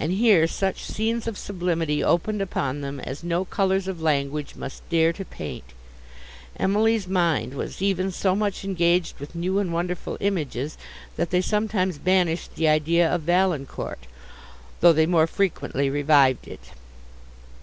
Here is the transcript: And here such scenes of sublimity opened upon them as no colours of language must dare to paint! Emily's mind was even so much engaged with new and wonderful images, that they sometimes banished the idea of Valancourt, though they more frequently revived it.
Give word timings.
And 0.00 0.10
here 0.12 0.46
such 0.46 0.86
scenes 0.86 1.26
of 1.26 1.36
sublimity 1.36 2.02
opened 2.02 2.40
upon 2.40 2.80
them 2.80 2.98
as 3.00 3.22
no 3.22 3.44
colours 3.44 3.86
of 3.86 4.00
language 4.00 4.56
must 4.56 4.82
dare 4.88 5.12
to 5.12 5.22
paint! 5.26 5.74
Emily's 6.56 7.06
mind 7.06 7.52
was 7.52 7.82
even 7.82 8.10
so 8.10 8.34
much 8.34 8.64
engaged 8.64 9.18
with 9.20 9.34
new 9.34 9.58
and 9.58 9.70
wonderful 9.70 10.16
images, 10.18 10.78
that 11.16 11.28
they 11.28 11.42
sometimes 11.42 11.98
banished 11.98 12.54
the 12.54 12.68
idea 12.68 13.06
of 13.06 13.20
Valancourt, 13.28 14.06
though 14.80 14.94
they 14.94 15.04
more 15.04 15.26
frequently 15.26 15.90
revived 15.90 16.48
it. 16.48 16.70